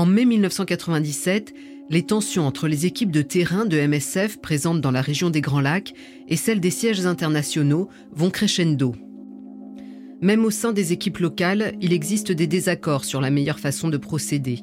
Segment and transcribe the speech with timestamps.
[0.00, 1.52] En mai 1997,
[1.90, 5.60] les tensions entre les équipes de terrain de MSF présentes dans la région des Grands
[5.60, 5.92] Lacs
[6.26, 8.94] et celles des sièges internationaux vont crescendo.
[10.22, 13.98] Même au sein des équipes locales, il existe des désaccords sur la meilleure façon de
[13.98, 14.60] procéder.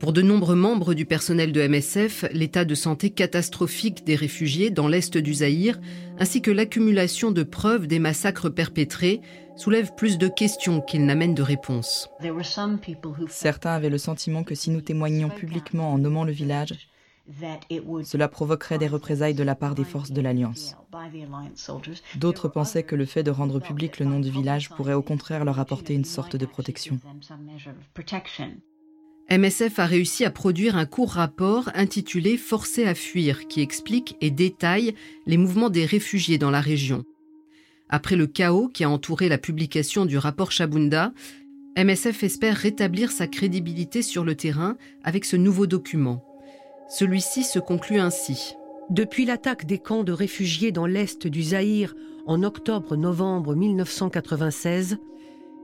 [0.00, 4.88] Pour de nombreux membres du personnel de MSF, l'état de santé catastrophique des réfugiés dans
[4.88, 5.78] l'est du Zaïre,
[6.18, 9.20] ainsi que l'accumulation de preuves des massacres perpétrés,
[9.56, 12.08] soulèvent plus de questions qu'ils n'amènent de réponses.
[13.28, 16.88] Certains avaient le sentiment que si nous témoignions publiquement en nommant le village,
[18.04, 20.76] cela provoquerait des représailles de la part des forces de l'Alliance.
[22.16, 25.44] D'autres pensaient que le fait de rendre public le nom du village pourrait au contraire
[25.44, 26.98] leur apporter une sorte de protection.
[29.32, 34.32] MSF a réussi à produire un court rapport intitulé Forcés à fuir qui explique et
[34.32, 34.94] détaille
[35.24, 37.04] les mouvements des réfugiés dans la région.
[37.88, 41.12] Après le chaos qui a entouré la publication du rapport Chabunda,
[41.76, 46.24] MSF espère rétablir sa crédibilité sur le terrain avec ce nouveau document.
[46.88, 48.54] Celui-ci se conclut ainsi.
[48.90, 51.94] Depuis l'attaque des camps de réfugiés dans l'est du Zaïre
[52.26, 54.98] en octobre-novembre 1996,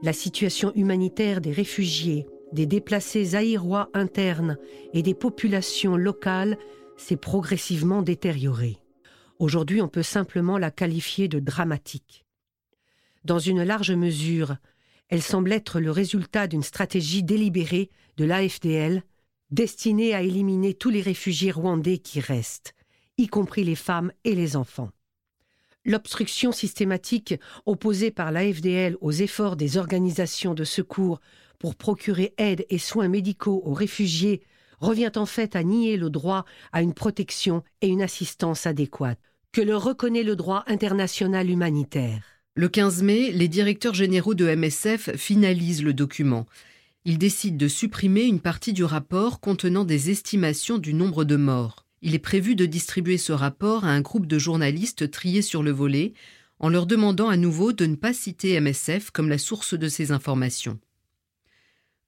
[0.04, 2.26] la situation humanitaire des réfugiés
[2.56, 4.56] des déplacés zaïrois internes
[4.94, 6.56] et des populations locales
[6.96, 8.78] s'est progressivement détériorée.
[9.38, 12.24] Aujourd'hui, on peut simplement la qualifier de dramatique.
[13.24, 14.56] Dans une large mesure,
[15.08, 19.02] elle semble être le résultat d'une stratégie délibérée de l'AFDL
[19.50, 22.74] destinée à éliminer tous les réfugiés rwandais qui restent,
[23.18, 24.90] y compris les femmes et les enfants.
[25.84, 27.34] L'obstruction systématique
[27.66, 31.20] opposée par l'AFDL aux efforts des organisations de secours
[31.58, 34.42] pour procurer aide et soins médicaux aux réfugiés
[34.80, 39.18] revient en fait à nier le droit à une protection et une assistance adéquate,
[39.52, 42.22] que le reconnaît le droit international humanitaire.
[42.54, 46.46] Le 15 mai, les directeurs généraux de MSF finalisent le document.
[47.04, 51.84] Ils décident de supprimer une partie du rapport contenant des estimations du nombre de morts.
[52.02, 55.70] Il est prévu de distribuer ce rapport à un groupe de journalistes triés sur le
[55.70, 56.14] volet,
[56.58, 60.10] en leur demandant à nouveau de ne pas citer MSF comme la source de ces
[60.10, 60.78] informations.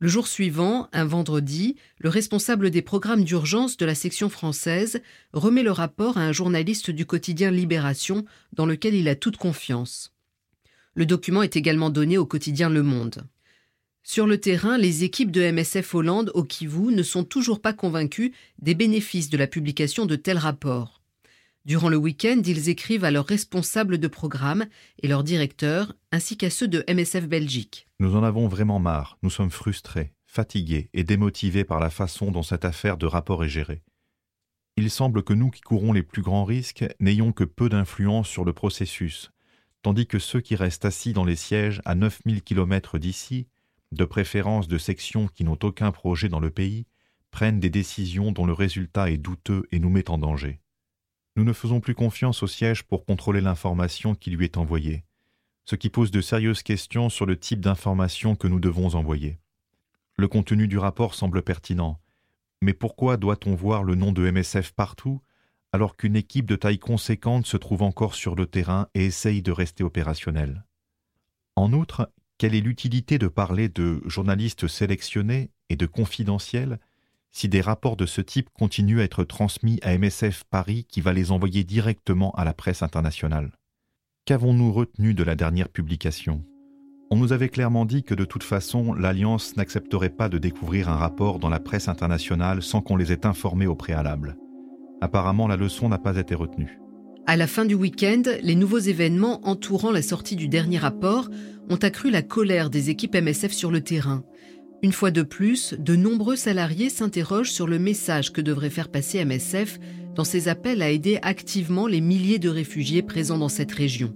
[0.01, 5.01] Le jour suivant, un vendredi, le responsable des programmes d'urgence de la section française
[5.33, 10.13] remet le rapport à un journaliste du quotidien Libération dans lequel il a toute confiance.
[10.95, 13.27] Le document est également donné au quotidien Le Monde.
[14.05, 18.33] Sur le terrain, les équipes de MSF Hollande au Kivu ne sont toujours pas convaincues
[18.61, 20.98] des bénéfices de la publication de tels rapports.
[21.69, 24.65] Durant le week-end, ils écrivent à leurs responsables de programme
[25.03, 27.87] et leurs directeurs, ainsi qu'à ceux de MSF Belgique.
[28.01, 32.43] Nous en avons vraiment marre, nous sommes frustrés, fatigués et démotivés par la façon dont
[32.43, 33.83] cette affaire de rapport est gérée.
[34.79, 38.47] Il semble que nous qui courons les plus grands risques n'ayons que peu d'influence sur
[38.47, 39.31] le processus,
[39.83, 43.47] tandis que ceux qui restent assis dans les sièges à 9000 km d'ici,
[43.93, 46.87] de préférence de sections qui n'ont aucun projet dans le pays,
[47.31, 50.61] prennent des décisions dont le résultat est douteux et nous met en danger.
[51.39, 55.05] Nous ne faisons plus confiance au siège pour contrôler l'information qui lui est envoyée,
[55.67, 59.39] ce qui pose de sérieuses questions sur le type d'information que nous devons envoyer.
[60.17, 62.01] Le contenu du rapport semble pertinent,
[62.61, 65.23] mais pourquoi doit-on voir le nom de MSF partout
[65.71, 69.53] alors qu'une équipe de taille conséquente se trouve encore sur le terrain et essaye de
[69.53, 70.65] rester opérationnelle?
[71.55, 76.81] En outre, quelle est l'utilité de parler de journalistes sélectionnés et de confidentiels
[77.31, 81.13] si des rapports de ce type continuent à être transmis à MSF Paris qui va
[81.13, 83.53] les envoyer directement à la presse internationale.
[84.25, 86.45] Qu'avons-nous retenu de la dernière publication?
[87.11, 90.97] On nous avait clairement dit que de toute façon, l'Alliance n'accepterait pas de découvrir un
[90.97, 94.37] rapport dans la presse internationale sans qu'on les ait informés au préalable.
[95.01, 96.79] Apparemment, la leçon n'a pas été retenue.
[97.27, 101.29] À la fin du week-end, les nouveaux événements entourant la sortie du dernier rapport
[101.71, 104.23] ont accru la colère des équipes MSF sur le terrain.
[104.83, 109.25] Une fois de plus, de nombreux salariés s'interrogent sur le message que devrait faire passer
[109.25, 109.81] MSF
[110.15, 114.15] dans ses appels à aider activement les milliers de réfugiés présents dans cette région.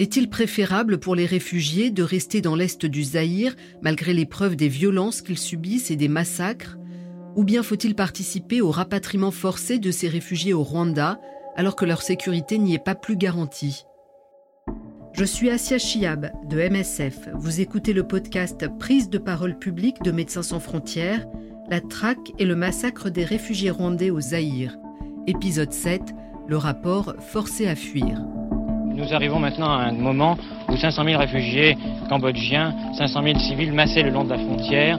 [0.00, 4.68] Est-il préférable pour les réfugiés de rester dans l'est du Zaïre malgré les preuves des
[4.68, 6.76] violences qu'ils subissent et des massacres?
[7.36, 11.20] Ou bien faut-il participer au rapatriement forcé de ces réfugiés au Rwanda
[11.56, 13.84] alors que leur sécurité n'y est pas plus garantie?
[15.12, 17.28] Je suis Asia Chiab de MSF.
[17.34, 21.26] Vous écoutez le podcast Prise de parole publique de Médecins sans frontières,
[21.68, 24.76] la traque et le massacre des réfugiés rwandais au Zaïre.
[25.26, 26.14] Épisode 7,
[26.46, 28.20] le rapport Forcé à fuir.
[28.86, 30.36] Nous arrivons maintenant à un moment
[30.68, 31.76] où 500 000 réfugiés
[32.08, 34.98] cambodgiens, 500 000 civils massés le long de la frontière,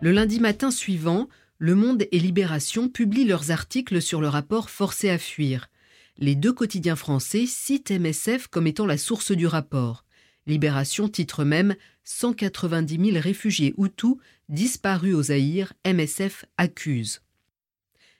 [0.00, 1.28] Le lundi matin suivant,
[1.58, 5.70] Le Monde et Libération publient leurs articles sur le rapport Forcé à fuir.
[6.18, 10.04] Les deux quotidiens français citent MSF comme étant la source du rapport.
[10.46, 11.74] Libération titre même
[12.04, 14.14] 190 000 réfugiés Hutus
[14.48, 17.22] disparus au Zaïre, MSF accuse.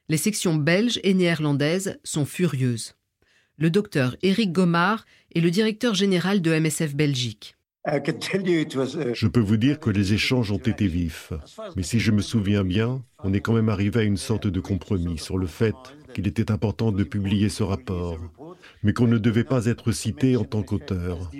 [0.08, 2.94] Les sections belges et néerlandaises sont furieuses.
[3.56, 7.57] Le docteur Éric Gomard est le directeur général de MSF Belgique.
[7.90, 11.32] Je peux vous dire que les échanges ont été vifs.
[11.76, 14.61] Mais si je me souviens bien, on est quand même arrivé à une sorte de
[14.61, 15.75] compromis sur le fait
[16.14, 18.19] qu'il était important de publier ce rapport,
[18.82, 21.31] mais qu'on ne devait pas être cité en tant qu'auteur.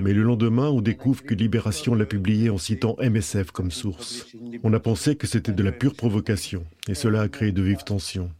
[0.00, 4.26] Mais le lendemain, on découvre que Libération l'a publié en citant MSF comme source.
[4.62, 7.84] On a pensé que c'était de la pure provocation, et cela a créé de vives
[7.84, 8.30] tensions.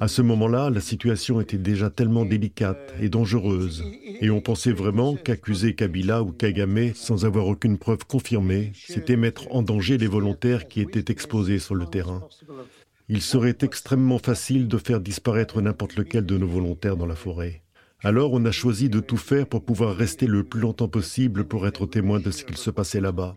[0.00, 3.84] À ce moment-là, la situation était déjà tellement délicate et dangereuse,
[4.20, 9.46] et on pensait vraiment qu'accuser Kabila ou Kagame sans avoir aucune preuve confirmée, c'était mettre
[9.50, 12.26] en danger les volontaires qui étaient exposés sur le terrain.
[13.08, 17.62] Il serait extrêmement facile de faire disparaître n'importe lequel de nos volontaires dans la forêt.
[18.04, 21.66] Alors on a choisi de tout faire pour pouvoir rester le plus longtemps possible pour
[21.66, 23.36] être témoin de ce qu'il se passait là-bas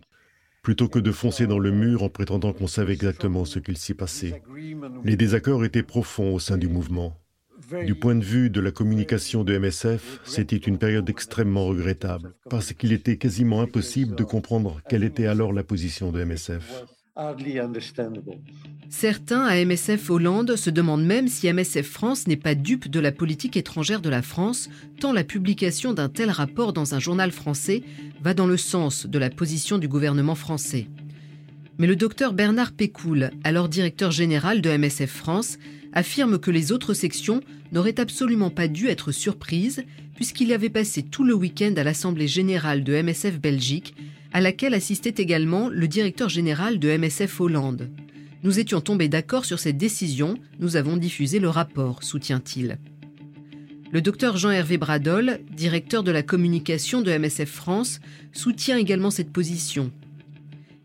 [0.62, 3.94] plutôt que de foncer dans le mur en prétendant qu'on savait exactement ce qu'il s'y
[3.94, 4.44] passait.
[5.04, 7.18] Les désaccords étaient profonds au sein du mouvement.
[7.86, 12.74] Du point de vue de la communication de MSF, c'était une période extrêmement regrettable, parce
[12.74, 16.86] qu'il était quasiment impossible de comprendre quelle était alors la position de MSF.
[18.90, 23.12] Certains à MSF Hollande se demandent même si MSF France n'est pas dupe de la
[23.12, 24.70] politique étrangère de la France,
[25.00, 27.84] tant la publication d'un tel rapport dans un journal français
[28.22, 30.88] va dans le sens de la position du gouvernement français.
[31.78, 35.58] Mais le docteur Bernard Pécoul, alors directeur général de MSF France,
[35.94, 37.42] affirme que les autres sections
[37.72, 39.84] n'auraient absolument pas dû être surprises
[40.16, 43.96] puisqu'il avait passé tout le week-end à l'Assemblée générale de MSF Belgique
[44.32, 47.90] à laquelle assistait également le directeur général de MSF Hollande.
[48.44, 52.80] Nous étions tombés d'accord sur cette décision, nous avons diffusé le rapport, soutient-il.
[53.92, 58.00] Le docteur Jean-Hervé Bradol, directeur de la communication de MSF France,
[58.32, 59.92] soutient également cette position.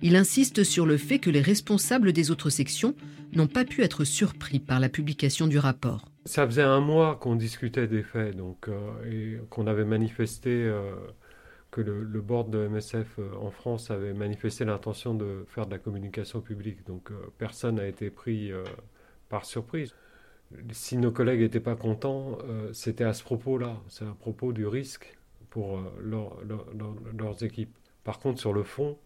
[0.02, 2.94] Il insiste sur le fait que les responsables des autres sections
[3.32, 6.04] n'ont pas pu être surpris par la publication du rapport.
[6.24, 8.74] Ça faisait un mois qu'on discutait des faits donc, euh,
[9.10, 10.90] et qu'on avait manifesté euh,
[11.70, 15.78] que le, board de MSF euh, en France avait manifesté l'intention de faire de la
[15.78, 16.86] communication publique.
[16.86, 18.64] Donc euh, personne n'a été pris euh,
[19.28, 19.94] par surprise.
[20.70, 22.38] Si nos collègues n'étaient pas contents,
[22.72, 23.82] c'était à ce propos-là.
[23.88, 25.18] C'est à propos du risque
[25.50, 27.76] pour leur, leur, leur, leurs équipes.
[28.04, 28.96] Par contre, sur le fond,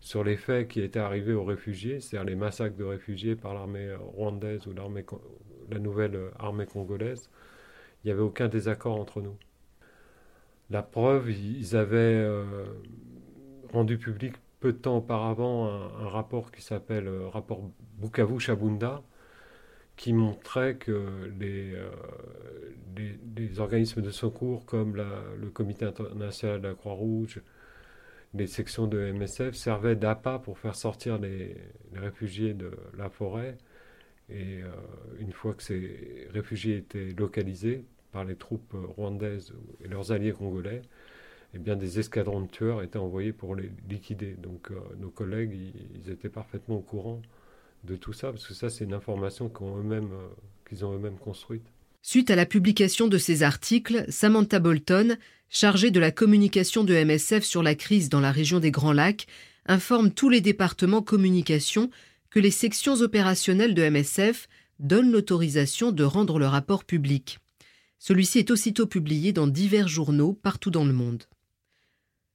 [0.00, 3.94] sur les faits qui étaient arrivés aux réfugiés, c'est-à-dire les massacres de réfugiés par l'armée
[3.94, 7.30] rwandaise ou la nouvelle armée congolaise,
[8.04, 9.38] il n'y avait aucun désaccord entre nous.
[10.72, 12.44] La preuve, ils avaient euh,
[13.74, 17.70] rendu public peu de temps auparavant un, rapport qui s'appelle euh, rapport
[18.00, 19.02] Bukavu-Chabunda,
[19.96, 21.90] qui montrait que les, euh,
[23.36, 27.42] les, organismes de secours comme le Comité international de la Croix-Rouge,
[28.32, 31.54] les sections de MSF servaient d'appât pour faire sortir les,
[31.94, 33.58] réfugiés de la forêt.
[34.30, 34.60] Et
[35.18, 39.52] une fois que ces réfugiés étaient localisés, par les troupes rwandaises
[39.84, 40.82] et leurs alliés congolais,
[41.54, 44.34] eh bien, des escadrons de tueurs étaient envoyés pour les liquider.
[44.34, 45.52] Donc euh, nos collègues,
[45.94, 47.20] ils, étaient parfaitement au courant
[47.84, 51.64] de tout ça, parce que ça, c'est une information qu'ils euh, ont eux-mêmes construite.
[52.00, 55.16] Suite à la publication de ces articles, Samantha Bolton,
[55.50, 59.26] chargée de la communication de MSF sur la crise dans la région des Grands Lacs,
[59.66, 61.90] informe tous les départements communication
[62.30, 67.38] que les sections opérationnelles de MSF donnent l'autorisation de rendre le rapport public.
[68.04, 71.22] Celui-ci est aussitôt publié dans divers journaux partout dans le monde.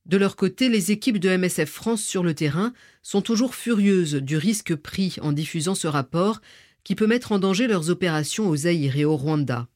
[0.06, 2.72] De leur côté, les équipes de MSF France sur le terrain
[3.04, 6.40] sont toujours furieuses du risque pris en diffusant ce rapport
[6.86, 9.68] qui peut mettre en danger leurs opérations au Zaïre et au Rwanda.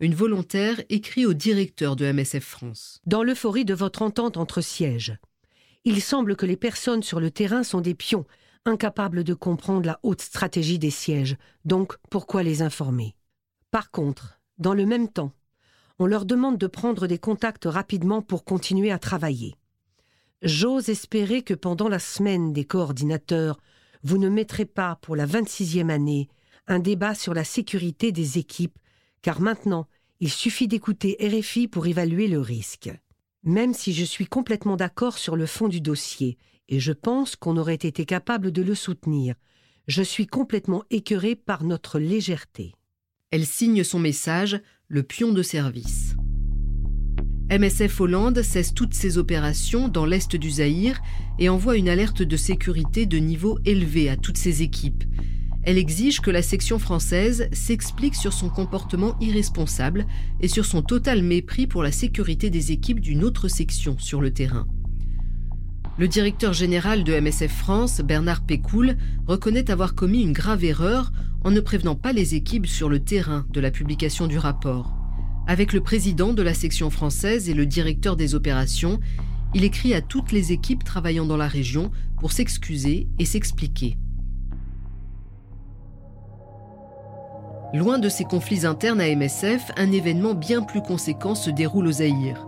[0.00, 3.00] Une volontaire écrit au directeur de MSF France.
[3.06, 5.16] Dans l'euphorie de votre entente entre sièges,
[5.86, 8.26] il semble que les personnes sur le terrain sont des pions,
[8.66, 13.14] incapables de comprendre la haute stratégie des sièges, donc pourquoi les informer?
[13.70, 15.32] Par contre, dans le même temps,
[15.98, 19.54] on leur demande de prendre des contacts rapidement pour continuer à travailler.
[20.42, 23.60] J'ose espérer que pendant la semaine des coordinateurs,
[24.02, 26.28] vous ne mettrez pas, pour la 26e année,
[26.66, 28.78] un débat sur la sécurité des équipes,
[29.22, 29.86] car maintenant,
[30.20, 32.90] il suffit d'écouter RFI pour évaluer le risque.
[33.44, 37.56] Même si je suis complètement d'accord sur le fond du dossier, et je pense qu'on
[37.56, 39.34] aurait été capable de le soutenir,
[39.88, 42.74] je suis complètement écœuré par notre légèreté.
[43.32, 46.16] Elle signe son message, le pion de service.
[47.50, 51.00] MSF Hollande cesse toutes ses opérations dans l'est du Zaïre
[51.38, 55.04] et envoie une alerte de sécurité de niveau élevé à toutes ses équipes.
[55.62, 60.06] Elle exige que la section française s'explique sur son comportement irresponsable
[60.42, 64.34] et sur son total mépris pour la sécurité des équipes d'une autre section sur le
[64.34, 64.66] terrain.
[65.98, 68.96] Le directeur général de MSF France, Bernard Pécoul,
[69.26, 71.12] reconnaît avoir commis une grave erreur
[71.44, 74.94] en ne prévenant pas les équipes sur le terrain de la publication du rapport.
[75.46, 79.00] Avec le président de la section française et le directeur des opérations,
[79.54, 83.98] il écrit à toutes les équipes travaillant dans la région pour s'excuser et s'expliquer.
[87.74, 91.92] Loin de ces conflits internes à MSF, un événement bien plus conséquent se déroule au
[91.92, 92.46] Zaïre.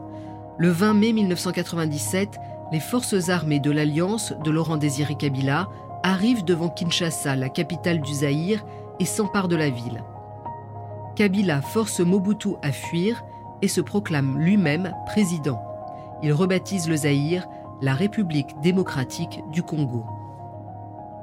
[0.58, 2.38] Le 20 mai 1997,
[2.74, 5.68] les forces armées de l'Alliance de Laurent Désiré Kabila
[6.02, 8.64] arrivent devant Kinshasa, la capitale du Zaïre,
[8.98, 10.02] et s'emparent de la ville.
[11.14, 13.22] Kabila force Mobutu à fuir
[13.62, 15.62] et se proclame lui-même président.
[16.20, 17.46] Il rebaptise le Zaïre
[17.80, 20.04] la République démocratique du Congo.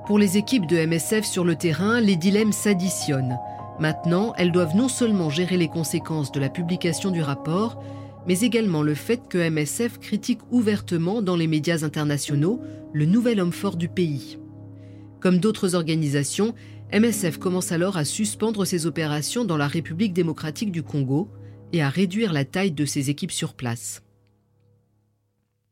[0.05, 3.39] Pour les équipes de MSF sur le terrain, les dilemmes s'additionnent.
[3.77, 7.77] Maintenant, elles doivent non seulement gérer les conséquences de la publication du rapport,
[8.27, 12.61] mais également le fait que MSF critique ouvertement dans les médias internationaux
[12.93, 14.37] le nouvel homme fort du pays.
[15.19, 16.55] Comme d'autres organisations,
[16.93, 21.29] MSF commence alors à suspendre ses opérations dans la République démocratique du Congo
[21.73, 24.03] et à réduire la taille de ses équipes sur place.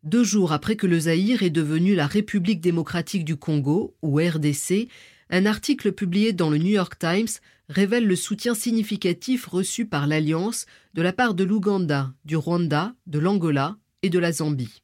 [0.03, 4.87] Deux jours après que le Zaïre est devenu la République démocratique du Congo, ou RDC,
[5.29, 7.27] un article publié dans le New York Times
[7.69, 13.19] révèle le soutien significatif reçu par l'Alliance de la part de l'Ouganda, du Rwanda, de
[13.19, 14.81] l'Angola et de la Zambie.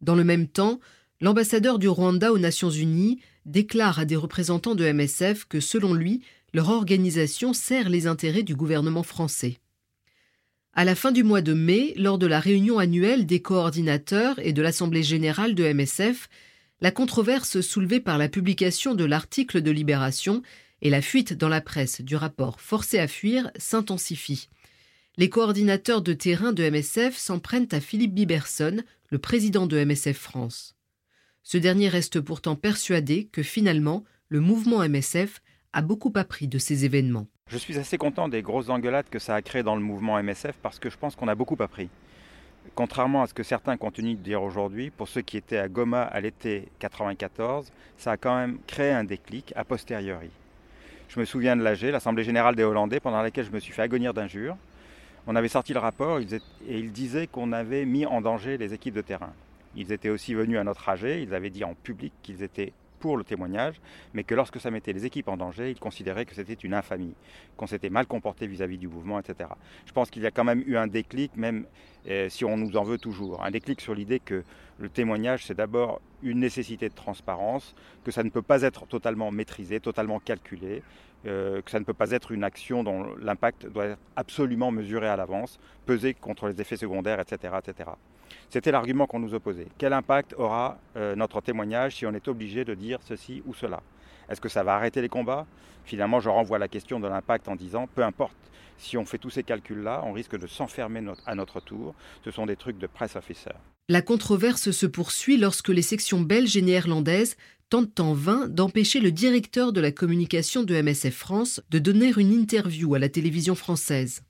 [0.00, 0.80] Dans le même temps,
[1.20, 6.22] l'ambassadeur du Rwanda aux Nations Unies déclare à des représentants de MSF que, selon lui,
[6.52, 9.58] leur organisation sert les intérêts du gouvernement français.
[10.72, 14.52] À la fin du mois de mai, lors de la réunion annuelle des coordinateurs et
[14.52, 16.28] de l'Assemblée générale de MSF,
[16.80, 20.42] la controverse soulevée par la publication de l'article de Libération
[20.80, 24.48] et la fuite dans la presse du rapport Forcé à fuir s'intensifie.
[25.16, 30.16] Les coordinateurs de terrain de MSF s'en prennent à Philippe Biberson, le président de MSF
[30.16, 30.76] France.
[31.42, 35.40] Ce dernier reste pourtant persuadé que finalement, le mouvement MSF
[35.72, 37.26] a beaucoup appris de ces événements.
[37.48, 40.56] Je suis assez content des grosses engueulades que ça a créées dans le mouvement MSF
[40.62, 41.88] parce que je pense qu'on a beaucoup appris.
[42.74, 46.02] Contrairement à ce que certains continuent de dire aujourd'hui, pour ceux qui étaient à Goma
[46.02, 50.30] à l'été 94, ça a quand même créé un déclic a posteriori.
[51.08, 53.82] Je me souviens de l'AG, l'Assemblée générale des Hollandais, pendant laquelle je me suis fait
[53.82, 54.56] agonir d'injures.
[55.26, 56.26] On avait sorti le rapport et
[56.68, 59.32] ils disaient qu'on avait mis en danger les équipes de terrain.
[59.74, 63.16] Ils étaient aussi venus à notre AG, ils avaient dit en public qu'ils étaient pour
[63.16, 63.80] le témoignage,
[64.14, 67.14] mais que lorsque ça mettait les équipes en danger, ils considéraient que c'était une infamie,
[67.56, 69.50] qu'on s'était mal comporté vis-à-vis du mouvement, etc.
[69.86, 71.66] Je pense qu'il y a quand même eu un déclic, même
[72.06, 74.44] eh, si on nous en veut toujours, un déclic sur l'idée que
[74.78, 77.74] le témoignage, c'est d'abord une nécessité de transparence,
[78.04, 80.82] que ça ne peut pas être totalement maîtrisé, totalement calculé,
[81.26, 85.08] euh, que ça ne peut pas être une action dont l'impact doit être absolument mesuré
[85.08, 87.52] à l'avance, pesé contre les effets secondaires, etc.
[88.50, 89.68] C'était l'argument qu'on nous opposait.
[89.78, 93.82] Quel impact aura euh, notre témoignage si on est obligé de dire ceci ou cela?
[94.28, 95.46] Est-ce que ça va arrêter les combats?
[95.84, 98.36] Finalement, je renvoie la question de l'impact en disant, peu importe,
[98.76, 101.94] si on fait tous ces calculs-là, on risque de s'enfermer à notre tour.
[102.24, 103.52] Ce sont des trucs de press officer.
[103.88, 107.36] La controverse se poursuit lorsque les sections belges et néerlandaises
[107.70, 112.32] tentent en vain d'empêcher le directeur de la communication de MSF France de donner une
[112.32, 114.22] interview à la télévision française.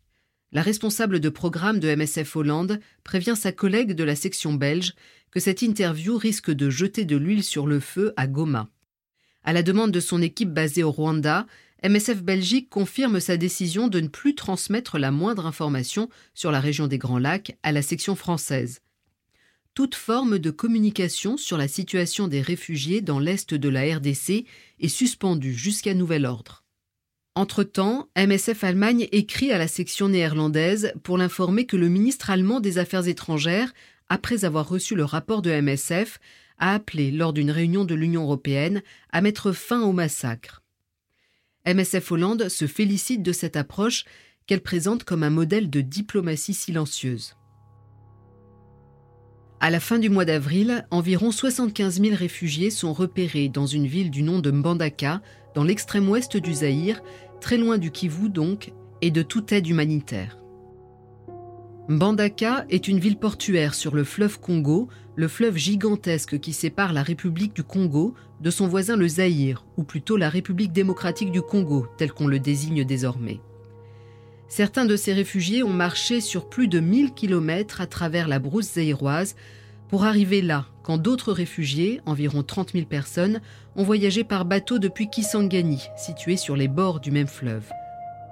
[0.52, 4.94] La responsable de programme de MSF Hollande prévient sa collègue de la section belge
[5.30, 8.68] que cette interview risque de jeter de l'huile sur le feu à Goma.
[9.44, 11.46] À la demande de son équipe basée au Rwanda,
[11.84, 16.86] MSF Belgique confirme sa décision de ne plus transmettre la moindre information sur la région
[16.86, 18.80] des Grands Lacs à la section française
[19.78, 24.44] toute forme de communication sur la situation des réfugiés dans l'est de la RDC
[24.80, 26.64] est suspendue jusqu'à nouvel ordre.
[27.38, 32.78] Entre-temps, MSF Allemagne écrit à la section néerlandaise pour l'informer que le ministre allemand des
[32.78, 33.72] Affaires étrangères,
[34.08, 36.18] après avoir reçu le rapport de MSF,
[36.58, 40.64] a appelé lors d'une réunion de l'Union européenne à mettre fin au massacre.
[41.64, 44.04] MSF Hollande se félicite de cette approche
[44.48, 47.36] qu'elle présente comme un modèle de diplomatie silencieuse.
[49.60, 54.10] À la fin du mois d'avril, environ 75 000 réfugiés sont repérés dans une ville
[54.10, 55.20] du nom de Mbandaka,
[55.54, 57.02] dans l'extrême ouest du Zaïre,
[57.40, 60.38] très loin du Kivu donc, et de toute aide humanitaire.
[61.88, 67.02] Mbandaka est une ville portuaire sur le fleuve Congo, le fleuve gigantesque qui sépare la
[67.02, 71.86] République du Congo de son voisin le Zaïre, ou plutôt la République démocratique du Congo,
[71.96, 73.40] tel qu'on le désigne désormais.
[74.48, 78.74] Certains de ces réfugiés ont marché sur plus de 1000 km à travers la brousse
[78.74, 79.34] zaïroise
[79.88, 83.42] pour arriver là, quand d'autres réfugiés, environ 30 000 personnes,
[83.76, 87.70] ont voyagé par bateau depuis Kisangani, situé sur les bords du même fleuve.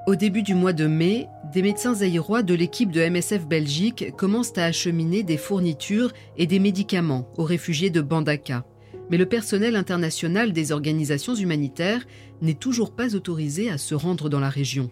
[0.07, 4.57] Au début du mois de mai, des médecins zaïrois de l'équipe de MSF Belgique commencent
[4.57, 8.65] à acheminer des fournitures et des médicaments aux réfugiés de Bandaka.
[9.11, 12.07] Mais le personnel international des organisations humanitaires
[12.41, 14.91] n'est toujours pas autorisé à se rendre dans la région.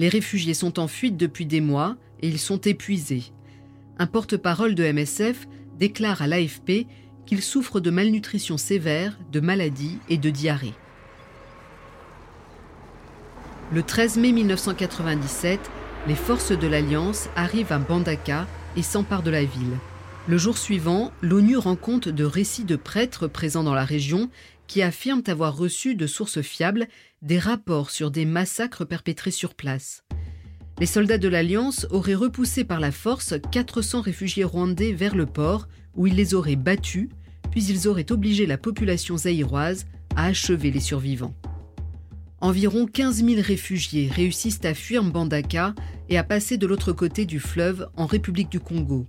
[0.00, 3.22] Les réfugiés sont en fuite depuis des mois et ils sont épuisés.
[4.00, 5.46] Un porte-parole de MSF
[5.82, 6.86] déclare à l'AFP
[7.26, 10.74] qu'ils souffrent de malnutrition sévère, de maladies et de diarrhée.
[13.72, 15.58] Le 13 mai 1997,
[16.06, 18.46] les forces de l'Alliance arrivent à Bandaka
[18.76, 19.76] et s'emparent de la ville.
[20.28, 24.30] Le jour suivant, l'ONU rend compte de récits de prêtres présents dans la région
[24.68, 26.86] qui affirment avoir reçu de sources fiables
[27.22, 30.04] des rapports sur des massacres perpétrés sur place.
[30.82, 35.68] Les soldats de l'Alliance auraient repoussé par la force 400 réfugiés rwandais vers le port,
[35.94, 37.08] où ils les auraient battus,
[37.52, 39.86] puis ils auraient obligé la population zaïroise
[40.16, 41.36] à achever les survivants.
[42.40, 45.76] Environ 15 000 réfugiés réussissent à fuir Mbandaka
[46.08, 49.06] et à passer de l'autre côté du fleuve en République du Congo.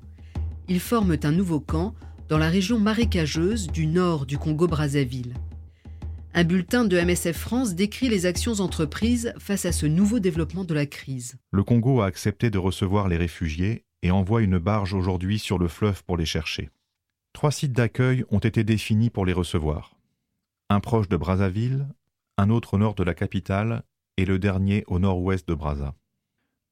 [0.67, 1.95] Ils forment un nouveau camp
[2.29, 5.33] dans la région marécageuse du nord du Congo-Brazzaville.
[6.35, 10.73] Un bulletin de MSF France décrit les actions entreprises face à ce nouveau développement de
[10.73, 11.35] la crise.
[11.51, 15.67] Le Congo a accepté de recevoir les réfugiés et envoie une barge aujourd'hui sur le
[15.67, 16.71] fleuve pour les chercher.
[17.33, 19.95] Trois sites d'accueil ont été définis pour les recevoir.
[20.71, 21.87] Un proche de Brazzaville,
[22.39, 23.83] un autre au nord de la capitale
[24.17, 25.93] et le dernier au nord-ouest de Brazza.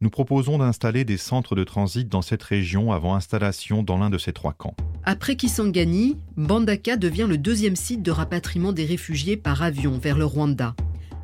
[0.03, 4.17] Nous proposons d'installer des centres de transit dans cette région avant installation dans l'un de
[4.17, 4.75] ces trois camps.
[5.03, 10.25] Après Kisangani, Bandaka devient le deuxième site de rapatriement des réfugiés par avion vers le
[10.25, 10.75] Rwanda.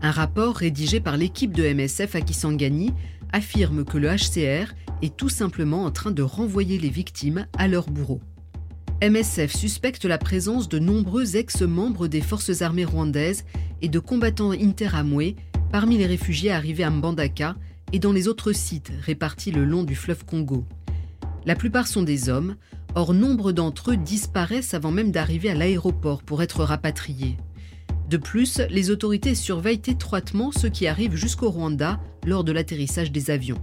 [0.03, 2.93] Un rapport rédigé par l'équipe de MSF à Kisangani
[3.33, 7.89] affirme que le HCR est tout simplement en train de renvoyer les victimes à leurs
[7.89, 8.21] bourreaux.
[9.01, 13.43] MSF suspecte la présence de nombreux ex-membres des forces armées rwandaises
[13.81, 15.35] et de combattants interamoués
[15.71, 17.55] parmi les réfugiés arrivés à Mbandaka
[17.93, 20.65] et dans les autres sites répartis le long du fleuve Congo.
[21.45, 22.55] La plupart sont des hommes,
[22.95, 27.37] or nombre d'entre eux disparaissent avant même d'arriver à l'aéroport pour être rapatriés.
[28.09, 33.31] De plus, les autorités surveillent étroitement ceux qui arrivent jusqu'au Rwanda lors de l'atterrissage des
[33.31, 33.61] avions.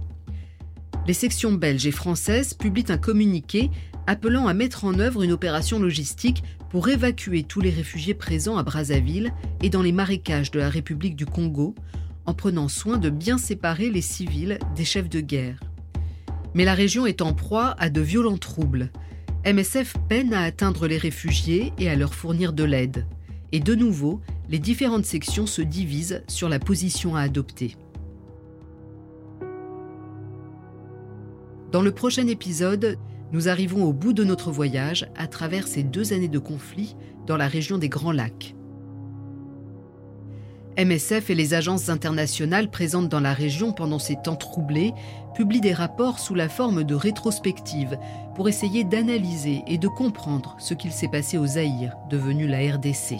[1.07, 3.69] Les sections belges et françaises publient un communiqué
[4.07, 8.63] appelant à mettre en œuvre une opération logistique pour évacuer tous les réfugiés présents à
[8.63, 11.75] Brazzaville et dans les marécages de la République du Congo,
[12.25, 15.59] en prenant soin de bien séparer les civils des chefs de guerre.
[16.53, 18.91] Mais la région est en proie à de violents troubles.
[19.45, 23.05] MSF peine à atteindre les réfugiés et à leur fournir de l'aide.
[23.51, 27.75] Et de nouveau, les différentes sections se divisent sur la position à adopter.
[31.71, 32.97] Dans le prochain épisode,
[33.31, 36.95] nous arrivons au bout de notre voyage à travers ces deux années de conflit
[37.27, 38.55] dans la région des Grands Lacs.
[40.77, 44.93] MSF et les agences internationales présentes dans la région pendant ces temps troublés
[45.33, 47.97] publient des rapports sous la forme de rétrospectives
[48.35, 53.17] pour essayer d'analyser et de comprendre ce qu'il s'est passé au Zaïre, devenu la RDC.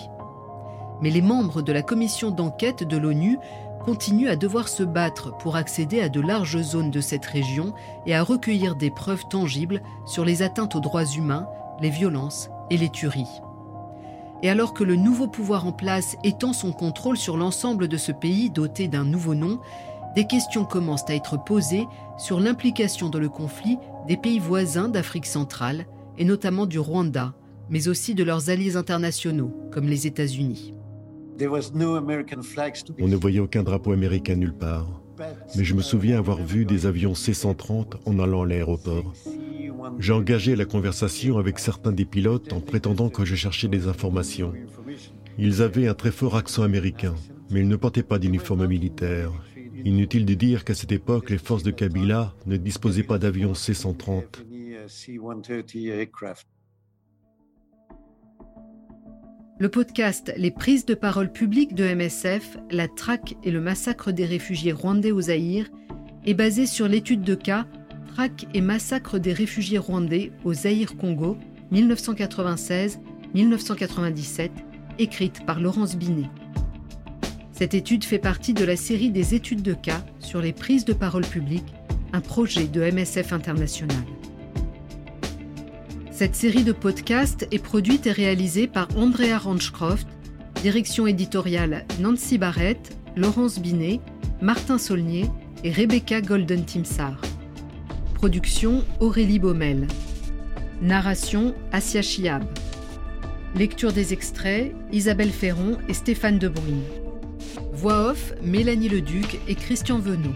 [1.02, 3.38] Mais les membres de la commission d'enquête de l'ONU
[3.86, 7.74] continuent à devoir se battre pour accéder à de larges zones de cette région
[8.06, 11.48] et à recueillir des preuves tangibles sur les atteintes aux droits humains,
[11.82, 13.42] les violences et les tueries.
[14.46, 18.12] Et alors que le nouveau pouvoir en place étend son contrôle sur l'ensemble de ce
[18.12, 19.60] pays doté d'un nouveau nom,
[20.16, 21.88] des questions commencent à être posées
[22.20, 25.88] sur l'implication dans le conflit des pays voisins d'Afrique centrale,
[26.20, 27.34] et notamment du Rwanda,
[27.72, 30.76] mais aussi de leurs alliés internationaux, comme les États-Unis.
[33.00, 35.02] On ne voyait aucun drapeau américain nulle part.
[35.58, 39.12] Mais je me souviens avoir vu des avions C-130 en allant à l'aéroport.
[40.00, 44.54] J'ai engagé la conversation avec certains des pilotes en prétendant que je cherchais des informations.
[45.38, 47.16] Ils avaient un très fort accent américain,
[47.50, 49.32] mais ils ne portaient pas d'uniforme militaire.
[49.84, 54.24] Inutile de dire qu'à cette époque, les forces de Kabila ne disposaient pas d'avions C-130.
[59.58, 64.26] Le podcast Les prises de parole publiques de MSF, la traque et le massacre des
[64.26, 65.70] réfugiés rwandais au Zaïre
[66.26, 67.66] est basé sur l'étude de cas
[68.54, 71.38] Et massacre des réfugiés rwandais au Zaïre Congo
[71.74, 74.52] 1996-1997,
[75.00, 76.30] écrite par Laurence Binet.
[77.52, 80.94] Cette étude fait partie de la série des études de cas sur les prises de
[80.94, 81.74] parole publiques,
[82.14, 84.06] un projet de MSF International.
[86.12, 90.08] Cette série de podcasts est produite et réalisée par Andrea Ranchcroft,
[90.62, 94.00] direction éditoriale Nancy Barrett, Laurence Binet,
[94.42, 95.26] Martin Saulnier
[95.66, 97.20] et Rebecca Golden-Timsar.
[98.16, 99.88] Production Aurélie Baumel.
[100.82, 102.44] Narration Asia Chiab.
[103.56, 106.82] Lecture des extraits Isabelle Ferron et Stéphane Debrune.
[107.74, 110.34] Voix off Mélanie Leduc et Christian Venot.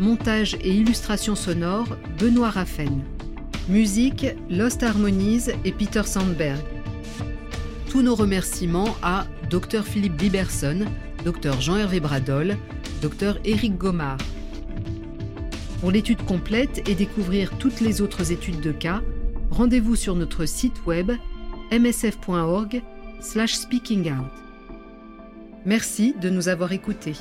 [0.00, 3.02] Montage et illustration sonore Benoît Raffen.
[3.68, 6.60] Musique Lost Harmonies et Peter Sandberg.
[7.90, 10.86] Tous nos remerciements à Dr Philippe Biberson,
[11.24, 12.56] Dr Jean-Hervé Bradol,
[13.02, 14.18] Dr Éric Gomard.
[15.82, 19.02] Pour l'étude complète et découvrir toutes les autres études de cas,
[19.50, 21.10] rendez-vous sur notre site web
[21.72, 24.30] msf.org/speakingout.
[25.66, 27.16] Merci de nous avoir écoutés.